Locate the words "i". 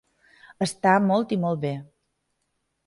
1.37-1.39